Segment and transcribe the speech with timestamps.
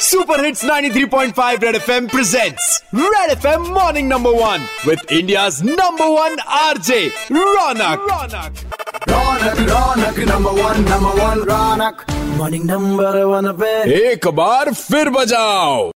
[0.00, 6.36] Super hits 93.5 red FM presents red FM morning number one with India's number one
[6.58, 7.00] RJ
[7.32, 8.60] Raunak Raunak
[9.08, 12.04] Raunak Raunak number one number one Raunak
[12.38, 13.72] morning number one पे
[14.02, 15.90] एक बार फिर बजाओ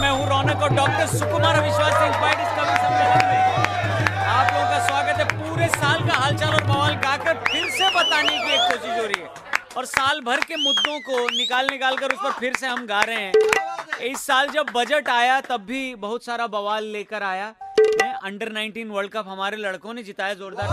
[0.00, 3.40] मैं हूँ रौनक और doctor सुकुमार विश्वास से inspired इस कवि सम्मेलन में
[4.36, 8.38] आप लोगों का स्वागत है। पूरे साल का हालचाल और बवाल गाकर फिर से बताने
[8.38, 9.28] की एक कोशिश हो रही है।
[9.76, 13.00] और साल भर के मुद्दों को निकाल निकाल कर उस पर फिर से हम गा
[13.00, 13.32] रहे हैं।
[14.02, 17.54] इस साल जब बजट आया, तब भी बहुत सारा बवाल लेकर आया।
[18.24, 20.68] अंडर 19 वर्ल्ड कप हमारे लड़कों ने जिताया, जोरदार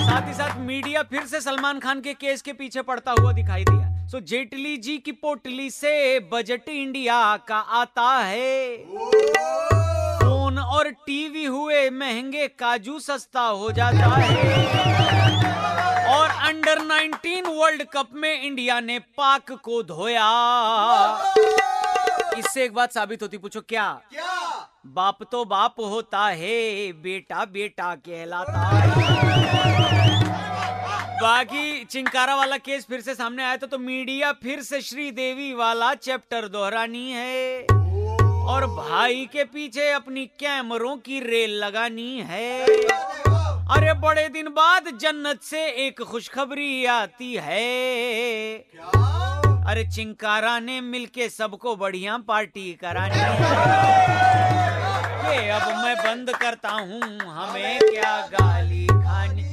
[0.00, 3.64] साथ ही साथ मीडिया फिर से सलमान खान के केस के पीछे पड़ता हुआ दिखाई
[3.64, 8.76] दिया। सो जेटली जी की पोटली से बजट इंडिया का आता है।
[10.18, 14.93] फ़ोन और टीवी हुए, महँगे, काजू सस्ता हो जाता है।
[16.94, 20.26] 2019 वर्ल्ड कप में इंडिया ने पाक को धोया।
[22.38, 23.86] इससे एक बात साबित होती पूछो क्या?
[24.12, 24.68] क्या?
[24.86, 28.82] बाप तो बाप होता है बेटा बेटा कहलाता है।
[31.22, 35.92] बाकी चिंकारा वाला केस फिर से सामने आया था तो मीडिया फिर से श्रीदेवी वाला
[35.94, 37.60] चैप्टर दोहरानी है।
[38.46, 42.66] और भाई के पीछे अपनी कैमरों की रेल लगानी है।
[43.70, 48.56] अरे बड़े दिन बाद जन्नत से एक खुशखबरी आती है।
[49.70, 53.16] अरे चिंकारा ने मिलके सबको बढ़िया पार्टी करानी
[55.30, 59.43] ये अब मैं बंद करता हूँ हमें क्या गाली खानी?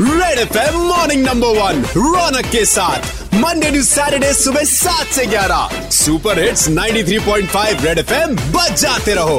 [0.00, 5.24] रहो F M morning number one Raunak के साथ। मंडे टू सैटरडे सुबह सात से
[5.26, 9.36] ग्यारह। सुपर हिट्स 93.5 रेड एफएम बजाते रहो।